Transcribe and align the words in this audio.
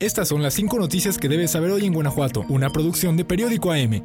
Estas 0.00 0.28
son 0.28 0.42
las 0.42 0.54
5 0.54 0.78
noticias 0.78 1.18
que 1.18 1.28
debes 1.28 1.50
saber 1.50 1.70
hoy 1.72 1.84
en 1.84 1.92
Guanajuato, 1.92 2.46
una 2.48 2.70
producción 2.70 3.18
de 3.18 3.26
Periódico 3.26 3.70
AM. 3.70 4.02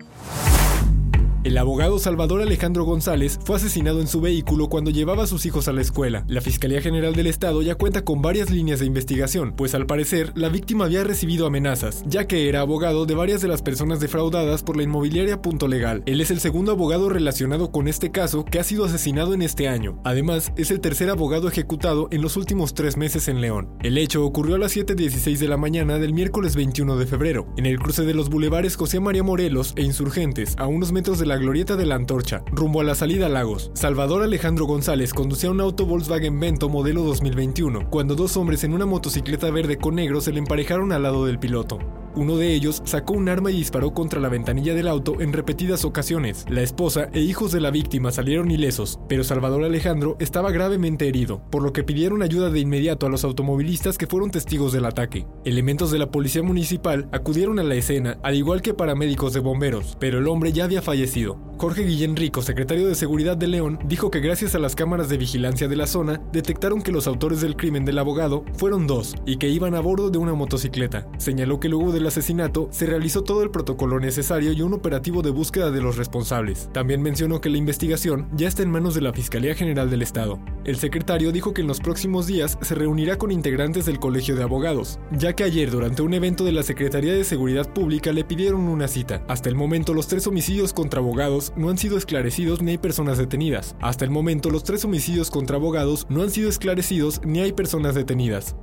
El 1.46 1.60
abogado 1.60 2.00
Salvador 2.00 2.42
Alejandro 2.42 2.86
González 2.86 3.40
fue 3.44 3.58
asesinado 3.58 4.02
en 4.02 4.08
su 4.08 4.20
vehículo 4.20 4.68
cuando 4.68 4.90
llevaba 4.90 5.26
a 5.26 5.28
sus 5.28 5.46
hijos 5.46 5.68
a 5.68 5.74
la 5.74 5.82
escuela. 5.82 6.26
La 6.28 6.42
Fiscalía 6.42 6.82
General 6.82 7.14
del 7.14 7.28
Estado 7.28 7.62
ya 7.62 7.76
cuenta 7.76 8.04
con 8.04 8.24
varias 8.24 8.50
líneas 8.50 8.80
de 8.80 8.88
investigación, 8.88 9.54
pues 9.56 9.76
al 9.76 9.86
parecer 9.86 10.32
la 10.34 10.50
víctima 10.50 10.86
había 10.86 11.04
recibido 11.04 11.46
amenazas, 11.46 12.04
ya 12.08 12.26
que 12.26 12.50
era 12.50 12.62
abogado 12.62 13.06
de 13.06 13.14
varias 13.14 13.44
de 13.44 13.48
las 13.48 13.62
personas 13.62 14.00
defraudadas 14.00 14.64
por 14.64 14.76
la 14.76 14.82
inmobiliaria 14.82 15.44
Punto 15.44 15.68
Legal. 15.68 16.02
Él 16.08 16.20
es 16.20 16.32
el 16.32 16.40
segundo 16.40 16.72
abogado 16.72 17.10
relacionado 17.10 17.72
con 17.72 17.88
este 17.88 18.10
caso 18.10 18.44
que 18.44 18.58
ha 18.58 18.64
sido 18.64 18.84
asesinado 18.84 19.36
en 19.36 19.44
este 19.44 19.68
año. 19.68 20.02
Además, 20.04 20.52
es 20.58 20.72
el 20.72 20.80
tercer 20.80 21.12
abogado 21.12 21.48
ejecutado 21.48 22.08
en 22.10 22.24
los 22.24 22.38
últimos 22.38 22.74
tres 22.74 22.98
meses 22.98 23.28
en 23.28 23.40
León. 23.40 23.70
El 23.84 24.00
hecho 24.00 24.26
ocurrió 24.26 24.56
a 24.56 24.58
las 24.60 24.76
7.16 24.76 25.38
de 25.38 25.48
la 25.48 25.58
mañana 25.58 26.00
del 26.00 26.12
miércoles 26.12 26.56
21 26.56 26.98
de 26.98 27.06
febrero, 27.06 27.54
en 27.56 27.68
el 27.68 27.78
cruce 27.78 28.02
de 28.02 28.16
los 28.16 28.32
bulevares 28.32 28.78
José 28.78 29.00
María 29.00 29.22
Morelos 29.22 29.74
e 29.76 29.84
Insurgentes, 29.84 30.56
a 30.58 30.66
unos 30.66 30.92
metros 30.92 31.20
de 31.20 31.28
la 31.28 31.35
glorieta 31.38 31.76
de 31.76 31.86
la 31.86 31.96
Antorcha, 31.96 32.44
rumbo 32.52 32.82
a 32.82 32.84
la 32.84 32.96
salida 32.96 33.30
Lagos. 33.30 33.72
Salvador 33.74 34.24
Alejandro 34.24 34.66
González 34.66 35.14
conducía 35.14 35.52
un 35.52 35.62
auto 35.62 35.86
Volkswagen 35.86 36.40
Vento 36.40 36.70
modelo 36.70 37.04
2021, 37.04 37.90
cuando 37.90 38.16
dos 38.16 38.38
hombres 38.38 38.64
en 38.64 38.74
una 38.74 38.86
motocicleta 38.86 39.50
verde 39.52 39.78
con 39.78 39.96
negro 39.96 40.22
se 40.22 40.32
le 40.32 40.40
emparejaron 40.40 40.92
al 40.92 41.04
lado 41.04 41.26
del 41.26 41.40
piloto. 41.40 42.05
Uno 42.16 42.38
de 42.38 42.54
ellos 42.54 42.82
sacó 42.86 43.14
un 43.14 43.28
arma 43.28 43.52
y 43.52 43.58
disparó 43.58 43.94
contra 43.94 44.22
la 44.22 44.30
ventanilla 44.30 44.74
del 44.74 44.88
auto 44.88 45.20
en 45.20 45.34
repetidas 45.34 45.84
ocasiones. 45.84 46.46
La 46.50 46.62
esposa 46.62 47.10
e 47.12 47.20
hijos 47.20 47.52
de 47.52 47.60
la 47.60 47.72
víctima 47.72 48.12
salieron 48.12 48.52
ilesos, 48.52 49.00
pero 49.10 49.26
Salvador 49.26 49.66
Alejandro 49.66 50.16
estaba 50.20 50.52
gravemente 50.52 51.10
herido, 51.10 51.42
por 51.52 51.62
lo 51.62 51.74
que 51.74 51.84
pidieron 51.84 52.22
ayuda 52.22 52.50
de 52.50 52.62
inmediato 52.62 53.06
a 53.06 53.10
los 53.10 53.26
automovilistas 53.26 53.98
que 53.98 54.08
fueron 54.08 54.32
testigos 54.32 54.72
del 54.72 54.86
ataque. 54.86 55.28
Elementos 55.44 55.92
de 55.92 56.00
la 56.00 56.10
policía 56.10 56.42
municipal 56.42 57.10
acudieron 57.12 57.60
a 57.60 57.64
la 57.64 57.76
escena, 57.76 58.18
al 58.24 58.36
igual 58.36 58.62
que 58.62 58.74
paramédicos 58.74 59.34
de 59.34 59.42
bomberos, 59.42 59.98
pero 60.00 60.20
el 60.20 60.28
hombre 60.30 60.54
ya 60.54 60.64
había 60.64 60.82
fallecido. 60.82 61.38
Jorge 61.58 61.84
Guillén 61.84 62.18
Rico, 62.18 62.42
secretario 62.42 62.90
de 62.90 62.96
Seguridad 62.96 63.38
de 63.38 63.48
León, 63.48 63.80
dijo 63.86 64.12
que 64.12 64.20
gracias 64.20 64.56
a 64.56 64.60
las 64.60 64.76
cámaras 64.76 65.08
de 65.08 65.18
vigilancia 65.18 65.70
de 65.70 65.78
la 65.78 65.88
zona, 65.88 66.22
detectaron 66.34 66.82
que 66.82 66.92
los 66.92 67.08
autores 67.08 67.40
del 67.40 67.56
crimen 67.56 67.86
del 67.86 67.98
abogado 67.98 68.44
fueron 68.58 68.88
dos 68.88 69.16
y 69.26 69.38
que 69.38 69.48
iban 69.48 69.74
a 69.74 69.80
bordo 69.80 70.10
de 70.10 70.18
una 70.18 70.34
motocicleta. 70.34 71.08
Señaló 71.18 71.62
que 71.62 71.70
luego 71.70 71.94
del 71.94 72.08
asesinato 72.08 72.68
se 72.72 72.86
realizó 72.86 73.24
todo 73.24 73.42
el 73.42 73.52
protocolo 73.52 74.02
necesario 74.02 74.52
y 74.52 74.62
un 74.62 74.74
operativo 74.74 75.22
de 75.22 75.30
búsqueda 75.30 75.72
de 75.72 75.82
los 75.82 75.96
responsables. 75.96 76.70
También 76.74 77.02
mencionó 77.02 77.40
que 77.40 77.50
la 77.50 77.58
investigación 77.58 78.28
ya 78.36 78.50
está 78.50 78.62
en 78.62 78.72
manos 78.72 78.94
de 78.94 79.02
la 79.02 79.14
Fiscalía 79.14 79.56
General 79.56 79.90
del 79.90 80.02
Estado. 80.02 80.40
El 80.66 80.76
secretario 80.76 81.32
dijo 81.32 81.54
que 81.54 81.62
en 81.62 81.68
los 81.68 81.80
próximos 81.80 82.28
días 82.28 82.58
se 82.62 82.76
reunirá 82.76 83.18
con 83.18 83.32
integrantes 83.32 83.86
del 83.86 84.00
Colegio 84.00 84.36
de 84.36 84.44
Abogados, 84.44 85.00
ya 85.12 85.34
que 85.34 85.46
ayer 85.46 85.72
durante 85.72 86.02
un 86.02 86.14
evento 86.14 86.44
de 86.44 86.52
la 86.52 86.64
Secretaría 86.64 87.14
de 87.14 87.24
Seguridad 87.24 87.72
Pública 87.72 88.12
le 88.12 88.26
pidieron 88.26 88.68
una 88.68 88.90
cita. 88.90 89.24
Hasta 89.30 89.48
el 89.48 89.56
momento 89.56 89.94
los 89.94 90.08
tres 90.08 90.28
homicidios 90.28 90.74
contra 90.74 91.00
abogados 91.00 91.45
no 91.56 91.70
han 91.70 91.78
sido 91.78 91.98
esclarecidos 91.98 92.62
ni 92.62 92.72
hay 92.72 92.78
personas 92.78 93.18
detenidas. 93.18 93.76
Hasta 93.82 94.06
el 94.06 94.12
momento 94.12 94.50
los 94.50 94.64
tres 94.64 94.86
homicidios 94.86 95.30
contra 95.32 95.58
abogados 95.58 96.08
no 96.10 96.22
han 96.24 96.32
sido 96.32 96.50
esclarecidos 96.50 97.22
ni 97.26 97.42
hay 97.42 97.52
personas 97.52 97.96
detenidas. 97.96 98.56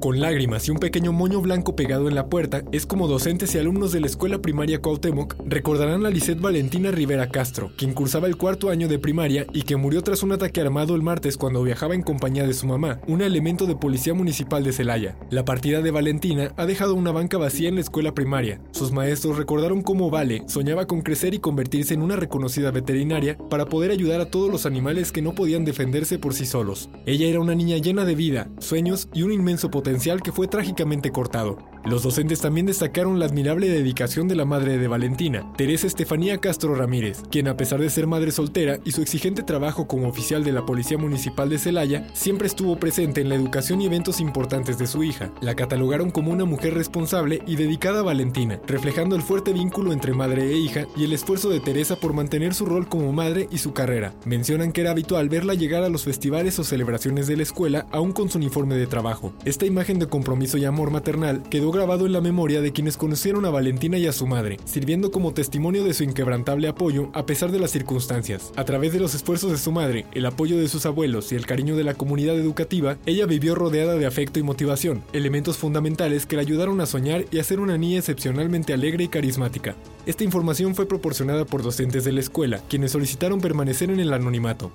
Con 0.00 0.20
lágrimas 0.20 0.68
y 0.68 0.70
un 0.70 0.78
pequeño 0.78 1.12
moño 1.12 1.40
blanco 1.40 1.74
pegado 1.74 2.06
en 2.06 2.14
la 2.14 2.28
puerta, 2.28 2.62
es 2.70 2.86
como 2.86 3.08
docentes 3.08 3.52
y 3.54 3.58
alumnos 3.58 3.90
de 3.90 3.98
la 3.98 4.06
escuela 4.06 4.38
primaria 4.38 4.80
Cuauhtémoc 4.80 5.34
recordarán 5.44 6.06
a 6.06 6.10
Lisette 6.10 6.40
Valentina 6.40 6.92
Rivera 6.92 7.30
Castro, 7.30 7.72
quien 7.76 7.94
cursaba 7.94 8.28
el 8.28 8.36
cuarto 8.36 8.70
año 8.70 8.86
de 8.86 9.00
primaria 9.00 9.44
y 9.52 9.62
que 9.62 9.74
murió 9.74 10.02
tras 10.02 10.22
un 10.22 10.30
ataque 10.30 10.60
armado 10.60 10.94
el 10.94 11.02
martes 11.02 11.36
cuando 11.36 11.64
viajaba 11.64 11.96
en 11.96 12.02
compañía 12.02 12.46
de 12.46 12.54
su 12.54 12.68
mamá, 12.68 13.00
un 13.08 13.22
elemento 13.22 13.66
de 13.66 13.74
policía 13.74 14.14
municipal 14.14 14.62
de 14.62 14.72
Celaya. 14.72 15.16
La 15.30 15.44
partida 15.44 15.82
de 15.82 15.90
Valentina 15.90 16.52
ha 16.56 16.64
dejado 16.64 16.94
una 16.94 17.10
banca 17.10 17.36
vacía 17.36 17.68
en 17.68 17.74
la 17.74 17.80
escuela 17.80 18.14
primaria. 18.14 18.60
Sus 18.70 18.92
maestros 18.92 19.36
recordaron 19.36 19.82
cómo 19.82 20.10
Vale 20.10 20.44
soñaba 20.46 20.86
con 20.86 21.02
crecer 21.02 21.34
y 21.34 21.40
convertirse 21.40 21.94
en 21.94 22.02
una 22.02 22.14
reconocida 22.14 22.70
veterinaria 22.70 23.36
para 23.50 23.66
poder 23.66 23.90
ayudar 23.90 24.20
a 24.20 24.30
todos 24.30 24.48
los 24.48 24.64
animales 24.64 25.10
que 25.10 25.22
no 25.22 25.34
podían 25.34 25.64
defenderse 25.64 26.20
por 26.20 26.34
sí 26.34 26.46
solos. 26.46 26.88
Ella 27.04 27.26
era 27.26 27.40
una 27.40 27.56
niña 27.56 27.78
llena 27.78 28.04
de 28.04 28.14
vida, 28.14 28.48
sueños 28.60 29.08
y 29.12 29.22
un 29.22 29.32
inmenso 29.32 29.72
que 30.22 30.32
fue 30.32 30.46
trágicamente 30.48 31.10
cortado. 31.10 31.58
Los 31.88 32.02
docentes 32.02 32.42
también 32.42 32.66
destacaron 32.66 33.18
la 33.18 33.24
admirable 33.24 33.66
dedicación 33.66 34.28
de 34.28 34.34
la 34.34 34.44
madre 34.44 34.76
de 34.76 34.88
Valentina, 34.88 35.50
Teresa 35.56 35.86
Estefanía 35.86 36.36
Castro 36.36 36.74
Ramírez, 36.74 37.22
quien 37.30 37.48
a 37.48 37.56
pesar 37.56 37.80
de 37.80 37.88
ser 37.88 38.06
madre 38.06 38.30
soltera 38.30 38.78
y 38.84 38.90
su 38.90 39.00
exigente 39.00 39.42
trabajo 39.42 39.88
como 39.88 40.06
oficial 40.06 40.44
de 40.44 40.52
la 40.52 40.66
Policía 40.66 40.98
Municipal 40.98 41.48
de 41.48 41.56
Celaya, 41.56 42.06
siempre 42.12 42.46
estuvo 42.46 42.78
presente 42.78 43.22
en 43.22 43.30
la 43.30 43.36
educación 43.36 43.80
y 43.80 43.86
eventos 43.86 44.20
importantes 44.20 44.76
de 44.76 44.86
su 44.86 45.02
hija. 45.02 45.32
La 45.40 45.54
catalogaron 45.54 46.10
como 46.10 46.30
una 46.30 46.44
mujer 46.44 46.74
responsable 46.74 47.40
y 47.46 47.56
dedicada 47.56 48.00
a 48.00 48.02
Valentina, 48.02 48.60
reflejando 48.66 49.16
el 49.16 49.22
fuerte 49.22 49.54
vínculo 49.54 49.94
entre 49.94 50.12
madre 50.12 50.46
e 50.46 50.58
hija 50.58 50.84
y 50.94 51.04
el 51.04 51.14
esfuerzo 51.14 51.48
de 51.48 51.60
Teresa 51.60 51.96
por 51.96 52.12
mantener 52.12 52.52
su 52.52 52.66
rol 52.66 52.86
como 52.90 53.14
madre 53.14 53.48
y 53.50 53.56
su 53.56 53.72
carrera. 53.72 54.12
Mencionan 54.26 54.72
que 54.72 54.82
era 54.82 54.90
habitual 54.90 55.30
verla 55.30 55.54
llegar 55.54 55.84
a 55.84 55.88
los 55.88 56.04
festivales 56.04 56.58
o 56.58 56.64
celebraciones 56.64 57.26
de 57.28 57.38
la 57.38 57.44
escuela 57.44 57.86
aún 57.92 58.12
con 58.12 58.28
su 58.28 58.36
uniforme 58.36 58.74
de 58.74 58.86
trabajo. 58.86 59.32
Esta 59.46 59.64
imagen 59.64 59.98
de 59.98 60.08
compromiso 60.08 60.58
y 60.58 60.66
amor 60.66 60.90
maternal 60.90 61.44
quedó 61.48 61.77
grabado 61.78 62.06
en 62.06 62.12
la 62.12 62.20
memoria 62.20 62.60
de 62.60 62.72
quienes 62.72 62.96
conocieron 62.96 63.46
a 63.46 63.50
Valentina 63.50 63.98
y 63.98 64.08
a 64.08 64.12
su 64.12 64.26
madre, 64.26 64.56
sirviendo 64.64 65.12
como 65.12 65.32
testimonio 65.32 65.84
de 65.84 65.94
su 65.94 66.02
inquebrantable 66.02 66.66
apoyo 66.66 67.08
a 67.12 67.24
pesar 67.24 67.52
de 67.52 67.60
las 67.60 67.70
circunstancias. 67.70 68.52
A 68.56 68.64
través 68.64 68.92
de 68.92 68.98
los 68.98 69.14
esfuerzos 69.14 69.52
de 69.52 69.58
su 69.58 69.70
madre, 69.70 70.04
el 70.10 70.26
apoyo 70.26 70.58
de 70.58 70.66
sus 70.66 70.86
abuelos 70.86 71.30
y 71.30 71.36
el 71.36 71.46
cariño 71.46 71.76
de 71.76 71.84
la 71.84 71.94
comunidad 71.94 72.36
educativa, 72.36 72.98
ella 73.06 73.26
vivió 73.26 73.54
rodeada 73.54 73.94
de 73.94 74.06
afecto 74.06 74.40
y 74.40 74.42
motivación, 74.42 75.04
elementos 75.12 75.56
fundamentales 75.56 76.26
que 76.26 76.34
la 76.34 76.42
ayudaron 76.42 76.80
a 76.80 76.86
soñar 76.86 77.26
y 77.30 77.38
a 77.38 77.44
ser 77.44 77.60
una 77.60 77.78
niña 77.78 77.98
excepcionalmente 77.98 78.72
alegre 78.72 79.04
y 79.04 79.08
carismática. 79.08 79.76
Esta 80.04 80.24
información 80.24 80.74
fue 80.74 80.88
proporcionada 80.88 81.44
por 81.44 81.62
docentes 81.62 82.02
de 82.02 82.10
la 82.10 82.18
escuela, 82.18 82.60
quienes 82.68 82.90
solicitaron 82.90 83.40
permanecer 83.40 83.88
en 83.92 84.00
el 84.00 84.12
anonimato. 84.12 84.72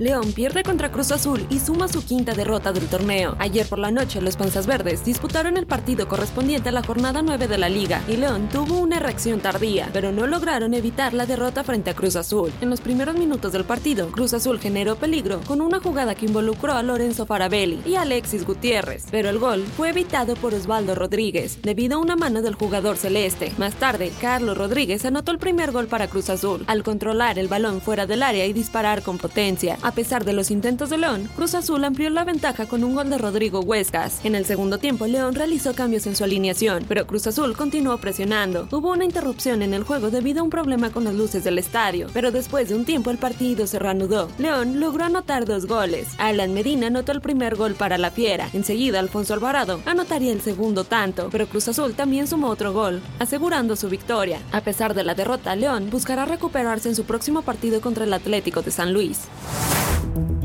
León 0.00 0.32
pierde 0.32 0.62
contra 0.62 0.90
Cruz 0.90 1.12
Azul 1.12 1.46
y 1.50 1.58
suma 1.58 1.86
su 1.86 2.02
quinta 2.02 2.32
derrota 2.32 2.72
del 2.72 2.86
torneo. 2.86 3.36
Ayer 3.38 3.66
por 3.66 3.78
la 3.78 3.90
noche 3.90 4.22
los 4.22 4.34
Panzas 4.34 4.66
Verdes 4.66 5.04
disputaron 5.04 5.58
el 5.58 5.66
partido 5.66 6.08
correspondiente 6.08 6.70
a 6.70 6.72
la 6.72 6.82
jornada 6.82 7.20
9 7.20 7.46
de 7.48 7.58
la 7.58 7.68
liga 7.68 8.02
y 8.08 8.16
León 8.16 8.48
tuvo 8.50 8.78
una 8.78 8.98
reacción 8.98 9.40
tardía, 9.40 9.90
pero 9.92 10.10
no 10.10 10.26
lograron 10.26 10.72
evitar 10.72 11.12
la 11.12 11.26
derrota 11.26 11.64
frente 11.64 11.90
a 11.90 11.94
Cruz 11.94 12.16
Azul. 12.16 12.50
En 12.62 12.70
los 12.70 12.80
primeros 12.80 13.14
minutos 13.14 13.52
del 13.52 13.64
partido, 13.66 14.10
Cruz 14.10 14.32
Azul 14.32 14.58
generó 14.58 14.96
peligro 14.96 15.42
con 15.46 15.60
una 15.60 15.80
jugada 15.80 16.14
que 16.14 16.24
involucró 16.24 16.72
a 16.72 16.82
Lorenzo 16.82 17.26
Farabelli 17.26 17.82
y 17.84 17.96
Alexis 17.96 18.46
Gutiérrez, 18.46 19.04
pero 19.10 19.28
el 19.28 19.38
gol 19.38 19.66
fue 19.76 19.90
evitado 19.90 20.34
por 20.34 20.54
Osvaldo 20.54 20.94
Rodríguez 20.94 21.60
debido 21.60 21.98
a 21.98 22.00
una 22.00 22.16
mano 22.16 22.40
del 22.40 22.54
jugador 22.54 22.96
celeste. 22.96 23.52
Más 23.58 23.74
tarde, 23.74 24.10
Carlos 24.18 24.56
Rodríguez 24.56 25.04
anotó 25.04 25.30
el 25.30 25.38
primer 25.38 25.72
gol 25.72 25.88
para 25.88 26.08
Cruz 26.08 26.30
Azul 26.30 26.64
al 26.68 26.84
controlar 26.84 27.38
el 27.38 27.48
balón 27.48 27.82
fuera 27.82 28.06
del 28.06 28.22
área 28.22 28.46
y 28.46 28.54
disparar 28.54 29.02
con 29.02 29.18
potencia. 29.18 29.76
A 29.90 29.92
pesar 29.92 30.24
de 30.24 30.32
los 30.32 30.52
intentos 30.52 30.88
de 30.88 30.98
León, 30.98 31.28
Cruz 31.34 31.52
Azul 31.56 31.82
amplió 31.82 32.10
la 32.10 32.22
ventaja 32.22 32.66
con 32.66 32.84
un 32.84 32.94
gol 32.94 33.10
de 33.10 33.18
Rodrigo 33.18 33.58
Huescas. 33.58 34.24
En 34.24 34.36
el 34.36 34.44
segundo 34.44 34.78
tiempo, 34.78 35.08
León 35.08 35.34
realizó 35.34 35.74
cambios 35.74 36.06
en 36.06 36.14
su 36.14 36.22
alineación, 36.22 36.84
pero 36.86 37.08
Cruz 37.08 37.26
Azul 37.26 37.56
continuó 37.56 37.98
presionando. 37.98 38.68
Hubo 38.70 38.92
una 38.92 39.04
interrupción 39.04 39.62
en 39.62 39.74
el 39.74 39.82
juego 39.82 40.12
debido 40.12 40.40
a 40.40 40.42
un 40.44 40.50
problema 40.50 40.90
con 40.90 41.02
las 41.02 41.16
luces 41.16 41.42
del 41.42 41.58
estadio, 41.58 42.06
pero 42.12 42.30
después 42.30 42.68
de 42.68 42.76
un 42.76 42.84
tiempo 42.84 43.10
el 43.10 43.18
partido 43.18 43.66
se 43.66 43.80
reanudó. 43.80 44.28
León 44.38 44.78
logró 44.78 45.06
anotar 45.06 45.44
dos 45.44 45.66
goles. 45.66 46.10
Alan 46.18 46.54
Medina 46.54 46.86
anotó 46.86 47.10
el 47.10 47.20
primer 47.20 47.56
gol 47.56 47.74
para 47.74 47.98
la 47.98 48.12
Fiera. 48.12 48.48
Enseguida, 48.52 49.00
Alfonso 49.00 49.34
Alvarado 49.34 49.80
anotaría 49.86 50.32
el 50.32 50.40
segundo 50.40 50.84
tanto, 50.84 51.30
pero 51.32 51.48
Cruz 51.48 51.66
Azul 51.66 51.94
también 51.94 52.28
sumó 52.28 52.46
otro 52.46 52.72
gol, 52.72 53.02
asegurando 53.18 53.74
su 53.74 53.88
victoria. 53.88 54.40
A 54.52 54.60
pesar 54.60 54.94
de 54.94 55.02
la 55.02 55.16
derrota, 55.16 55.56
León 55.56 55.90
buscará 55.90 56.26
recuperarse 56.26 56.88
en 56.88 56.94
su 56.94 57.02
próximo 57.02 57.42
partido 57.42 57.80
contra 57.80 58.04
el 58.04 58.12
Atlético 58.12 58.62
de 58.62 58.70
San 58.70 58.92
Luis. 58.92 59.22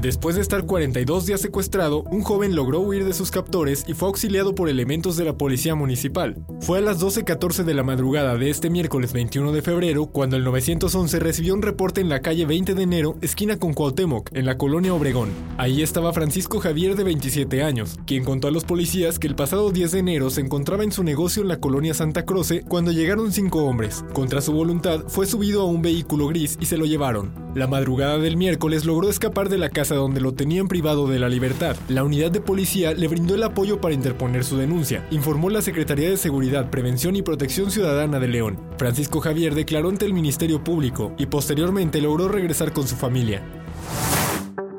Después 0.06 0.36
de 0.36 0.44
estar 0.44 0.68
42 0.68 1.26
días 1.26 1.42
secuestrado, 1.42 2.04
un 2.04 2.22
joven 2.22 2.56
logró 2.56 2.80
huir 2.80 3.06
de 3.06 3.14
sus 3.14 3.32
captores 3.32 3.86
y 3.88 3.96
fue 3.96 4.08
auxiliado 4.08 4.54
por 4.54 4.70
elementos 4.70 5.18
de 5.18 5.26
la 5.26 5.36
policía 5.36 5.74
municipal. 5.74 6.38
Fue 6.60 6.78
a 6.78 6.82
las 6.82 7.02
12.14 7.02 7.64
de 7.64 7.74
la 7.74 7.82
madrugada 7.82 8.38
de 8.38 8.52
este 8.52 8.70
miércoles 8.70 9.14
21 9.14 9.52
de 9.52 9.64
febrero 9.64 10.06
cuando 10.06 10.36
el 10.36 10.44
911 10.44 11.20
recibió 11.20 11.56
un 11.56 11.64
reporte 11.64 12.02
en 12.02 12.10
la 12.10 12.22
calle 12.22 12.46
20 12.46 12.76
de 12.76 12.84
enero, 12.84 13.18
esquina 13.22 13.58
con 13.58 13.74
Cuauhtémoc, 13.74 14.30
en 14.36 14.46
la 14.46 14.60
colonia 14.60 14.94
Obregón. 14.94 15.30
Ahí 15.58 15.82
estaba 15.82 16.14
Francisco 16.14 16.60
Javier 16.60 16.96
de 16.96 17.04
27 17.04 17.64
años, 17.64 17.98
quien 18.06 18.24
contó 18.24 18.48
a 18.48 18.52
los 18.52 18.64
policías 18.64 19.18
que 19.18 19.26
el 19.26 19.36
pasado 19.36 19.72
10 19.72 19.92
de 19.92 20.00
enero 20.00 20.30
se 20.30 20.42
encontraba 20.42 20.84
en 20.84 20.92
su 20.92 21.04
negocio 21.04 21.42
en 21.42 21.48
la 21.48 21.60
colonia 21.60 21.96
Santa 21.96 22.26
Croce 22.26 22.62
cuando 22.62 22.92
llegaron 22.92 23.32
cinco 23.32 23.64
hombres. 23.64 24.06
Contra 24.14 24.42
su 24.42 24.54
voluntad, 24.54 25.06
fue 25.08 25.26
subido 25.26 25.62
a 25.62 25.66
un 25.66 25.82
vehículo 25.82 26.28
gris 26.28 26.58
y 26.60 26.68
se 26.68 26.78
lo 26.78 26.86
llevaron. 26.86 27.45
La 27.56 27.68
madrugada 27.68 28.18
del 28.18 28.36
miércoles 28.36 28.84
logró 28.84 29.10
escapar 29.10 29.48
de 29.48 29.58
la 29.58 29.70
casa 29.70 29.96
donde 29.96 30.20
lo 30.20 30.34
tenían 30.34 30.68
privado 30.68 31.08
de 31.08 31.20
la 31.20 31.30
libertad. 31.30 31.78
La 31.88 32.04
unidad 32.04 32.30
de 32.30 32.42
policía 32.42 32.94
le 32.94 33.08
brindó 33.08 33.34
el 33.34 33.44
apoyo 33.44 33.80
para 33.80 33.94
interponer 33.94 34.44
su 34.44 34.58
denuncia, 34.58 35.08
informó 35.10 35.50
la 35.50 35.62
Secretaría 35.62 36.10
de 36.10 36.18
Seguridad, 36.18 36.70
Prevención 36.70 37.16
y 37.16 37.22
Protección 37.22 37.72
Ciudadana 37.72 38.20
de 38.20 38.28
León. 38.28 38.60
Francisco 38.78 39.22
Javier 39.22 39.56
declaró 39.56 39.88
ante 39.88 40.04
el 40.04 40.12
Ministerio 40.12 40.66
Público 40.66 41.14
y 41.18 41.28
posteriormente 41.28 42.02
logró 42.02 42.28
regresar 42.28 42.74
con 42.74 42.90
su 42.90 42.98
familia. 42.98 43.42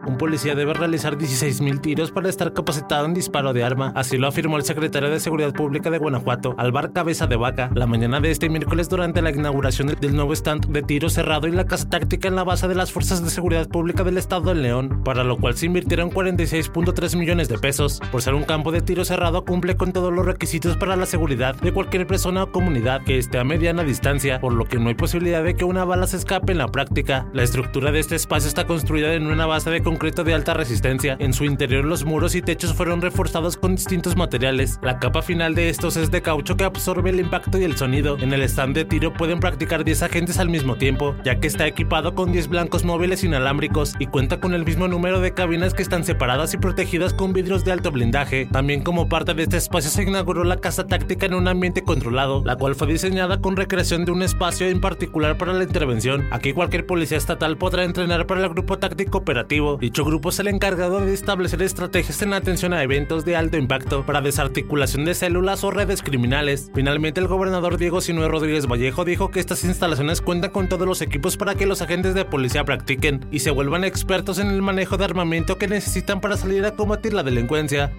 Un 0.06 0.18
policía 0.18 0.54
debe 0.54 0.72
realizar 0.72 1.18
16.000 1.18 1.80
tiros 1.80 2.12
para 2.12 2.28
estar 2.28 2.52
capacitado 2.52 3.06
en 3.06 3.14
disparo 3.14 3.52
de 3.52 3.64
arma, 3.64 3.92
así 3.96 4.16
lo 4.16 4.28
afirmó 4.28 4.56
el 4.56 4.62
secretario 4.62 5.10
de 5.10 5.18
Seguridad 5.18 5.52
Pública 5.52 5.90
de 5.90 5.98
Guanajuato, 5.98 6.54
Alvar 6.58 6.92
Cabeza 6.92 7.26
de 7.26 7.34
Vaca, 7.34 7.70
la 7.74 7.88
mañana 7.88 8.20
de 8.20 8.30
este 8.30 8.48
miércoles 8.48 8.88
durante 8.88 9.20
la 9.20 9.30
inauguración 9.30 9.88
del 10.00 10.14
nuevo 10.14 10.32
stand 10.32 10.66
de 10.66 10.82
tiro 10.82 11.10
cerrado 11.10 11.48
y 11.48 11.52
la 11.52 11.66
casa 11.66 11.88
táctica 11.88 12.28
en 12.28 12.36
la 12.36 12.44
base 12.44 12.68
de 12.68 12.76
las 12.76 12.92
Fuerzas 12.92 13.24
de 13.24 13.30
Seguridad 13.30 13.68
Pública 13.68 14.04
del 14.04 14.16
Estado 14.16 14.54
de 14.54 14.60
León, 14.60 15.02
para 15.04 15.24
lo 15.24 15.38
cual 15.38 15.56
se 15.56 15.66
invirtieron 15.66 16.12
46.3 16.12 17.16
millones 17.18 17.48
de 17.48 17.58
pesos. 17.58 18.00
Por 18.12 18.22
ser 18.22 18.34
un 18.34 18.44
campo 18.44 18.70
de 18.70 18.82
tiro 18.82 19.04
cerrado 19.04 19.44
cumple 19.44 19.76
con 19.76 19.92
todos 19.92 20.12
los 20.12 20.24
requisitos 20.24 20.76
para 20.76 20.94
la 20.94 21.06
seguridad 21.06 21.56
de 21.56 21.72
cualquier 21.72 22.06
persona 22.06 22.44
o 22.44 22.52
comunidad 22.52 23.02
que 23.02 23.18
esté 23.18 23.38
a 23.38 23.44
mediana 23.44 23.82
distancia, 23.82 24.40
por 24.40 24.52
lo 24.52 24.66
que 24.66 24.78
no 24.78 24.88
hay 24.88 24.94
posibilidad 24.94 25.42
de 25.42 25.56
que 25.56 25.64
una 25.64 25.84
bala 25.84 26.06
se 26.06 26.16
escape 26.16 26.52
en 26.52 26.58
la 26.58 26.68
práctica. 26.68 27.26
La 27.32 27.42
estructura 27.42 27.90
de 27.90 27.98
este 27.98 28.14
espacio 28.14 28.48
está 28.48 28.66
construida 28.66 29.14
en 29.14 29.26
una 29.26 29.46
base 29.46 29.70
de 29.70 29.82
concreto 29.96 30.24
de 30.24 30.34
alta 30.34 30.52
resistencia. 30.52 31.16
En 31.20 31.32
su 31.32 31.46
interior 31.46 31.82
los 31.82 32.04
muros 32.04 32.34
y 32.34 32.42
techos 32.42 32.74
fueron 32.74 33.00
reforzados 33.00 33.56
con 33.56 33.76
distintos 33.76 34.14
materiales. 34.14 34.78
La 34.82 34.98
capa 34.98 35.22
final 35.22 35.54
de 35.54 35.70
estos 35.70 35.96
es 35.96 36.10
de 36.10 36.20
caucho 36.20 36.54
que 36.54 36.64
absorbe 36.64 37.08
el 37.08 37.18
impacto 37.18 37.56
y 37.56 37.64
el 37.64 37.78
sonido. 37.78 38.18
En 38.18 38.34
el 38.34 38.42
stand 38.42 38.74
de 38.74 38.84
tiro 38.84 39.14
pueden 39.14 39.40
practicar 39.40 39.84
10 39.84 40.02
agentes 40.02 40.38
al 40.38 40.50
mismo 40.50 40.76
tiempo, 40.76 41.16
ya 41.24 41.40
que 41.40 41.46
está 41.46 41.66
equipado 41.66 42.14
con 42.14 42.30
10 42.30 42.48
blancos 42.48 42.84
móviles 42.84 43.24
inalámbricos 43.24 43.94
y 43.98 44.04
cuenta 44.04 44.38
con 44.38 44.52
el 44.52 44.66
mismo 44.66 44.86
número 44.86 45.18
de 45.20 45.32
cabinas 45.32 45.72
que 45.72 45.80
están 45.80 46.04
separadas 46.04 46.52
y 46.52 46.58
protegidas 46.58 47.14
con 47.14 47.32
vidrios 47.32 47.64
de 47.64 47.72
alto 47.72 47.90
blindaje. 47.90 48.50
También 48.52 48.82
como 48.82 49.08
parte 49.08 49.32
de 49.32 49.44
este 49.44 49.56
espacio 49.56 49.90
se 49.90 50.02
inauguró 50.02 50.44
la 50.44 50.58
casa 50.58 50.86
táctica 50.86 51.24
en 51.24 51.32
un 51.32 51.48
ambiente 51.48 51.84
controlado, 51.84 52.42
la 52.44 52.56
cual 52.56 52.74
fue 52.74 52.86
diseñada 52.86 53.40
con 53.40 53.56
recreación 53.56 54.04
de 54.04 54.12
un 54.12 54.22
espacio 54.22 54.68
en 54.68 54.82
particular 54.82 55.38
para 55.38 55.54
la 55.54 55.64
intervención. 55.64 56.26
Aquí 56.32 56.52
cualquier 56.52 56.84
policía 56.84 57.16
estatal 57.16 57.56
podrá 57.56 57.84
entrenar 57.84 58.26
para 58.26 58.42
el 58.42 58.50
grupo 58.50 58.76
táctico 58.76 59.16
operativo. 59.16 59.78
Dicho 59.86 60.04
grupo 60.04 60.30
es 60.30 60.40
el 60.40 60.48
encargado 60.48 60.98
de 60.98 61.14
establecer 61.14 61.62
estrategias 61.62 62.20
en 62.20 62.32
atención 62.32 62.72
a 62.72 62.82
eventos 62.82 63.24
de 63.24 63.36
alto 63.36 63.56
impacto 63.56 64.04
para 64.04 64.20
desarticulación 64.20 65.04
de 65.04 65.14
células 65.14 65.62
o 65.62 65.70
redes 65.70 66.02
criminales. 66.02 66.72
Finalmente, 66.74 67.20
el 67.20 67.28
gobernador 67.28 67.76
Diego 67.78 68.00
Sinue 68.00 68.26
Rodríguez 68.26 68.66
Vallejo 68.66 69.04
dijo 69.04 69.30
que 69.30 69.38
estas 69.38 69.62
instalaciones 69.62 70.22
cuentan 70.22 70.50
con 70.50 70.68
todos 70.68 70.88
los 70.88 71.02
equipos 71.02 71.36
para 71.36 71.54
que 71.54 71.66
los 71.66 71.82
agentes 71.82 72.14
de 72.14 72.24
policía 72.24 72.64
practiquen 72.64 73.26
y 73.30 73.38
se 73.38 73.52
vuelvan 73.52 73.84
expertos 73.84 74.40
en 74.40 74.48
el 74.48 74.60
manejo 74.60 74.96
de 74.96 75.04
armamento 75.04 75.56
que 75.56 75.68
necesitan 75.68 76.20
para 76.20 76.36
salir 76.36 76.64
a 76.64 76.72
combatir 76.72 77.12
la 77.14 77.22
delincuencia. 77.22 77.92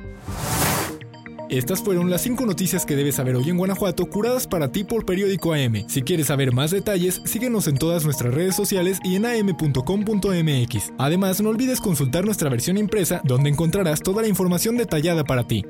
Estas 1.49 1.81
fueron 1.81 2.09
las 2.09 2.21
5 2.21 2.45
noticias 2.45 2.85
que 2.85 2.95
debes 2.95 3.15
saber 3.15 3.35
hoy 3.35 3.49
en 3.49 3.57
Guanajuato, 3.57 4.05
curadas 4.05 4.47
para 4.47 4.71
ti 4.71 4.83
por 4.83 5.05
Periódico 5.05 5.53
AM. 5.53 5.87
Si 5.87 6.01
quieres 6.01 6.27
saber 6.27 6.51
más 6.51 6.71
detalles, 6.71 7.21
síguenos 7.25 7.67
en 7.67 7.77
todas 7.77 8.03
nuestras 8.03 8.33
redes 8.33 8.55
sociales 8.55 8.99
y 9.03 9.15
en 9.15 9.25
am.com.mx. 9.25 10.93
Además, 10.97 11.41
no 11.41 11.49
olvides 11.49 11.79
consultar 11.79 12.25
nuestra 12.25 12.49
versión 12.49 12.77
impresa, 12.77 13.21
donde 13.23 13.49
encontrarás 13.49 14.01
toda 14.01 14.23
la 14.23 14.27
información 14.27 14.75
detallada 14.75 15.23
para 15.23 15.47
ti. 15.47 15.63